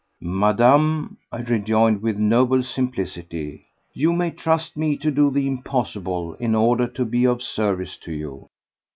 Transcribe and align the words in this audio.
"Madame," 0.23 1.15
I 1.31 1.41
rejoined 1.41 2.01
with 2.01 2.17
noble 2.17 2.63
simplicity, 2.63 3.65
"you 3.93 4.13
may 4.13 4.31
trust 4.31 4.75
me 4.75 4.97
to 4.97 5.11
do 5.11 5.29
the 5.29 5.45
impossible 5.45 6.33
in 6.39 6.55
order 6.55 6.87
to 6.87 7.05
be 7.05 7.25
of 7.27 7.43
service 7.43 7.97
to 7.97 8.11
you." 8.11 8.49